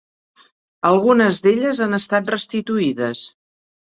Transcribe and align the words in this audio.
Algunes 0.89 1.41
d'elles 1.47 1.81
han 1.87 1.97
estat 1.97 2.31
restituïdes. 2.35 3.23